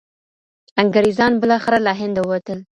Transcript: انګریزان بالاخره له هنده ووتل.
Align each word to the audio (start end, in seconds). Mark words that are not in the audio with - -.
انګریزان 0.81 1.33
بالاخره 1.41 1.79
له 1.85 1.91
هنده 1.99 2.21
ووتل. 2.23 2.59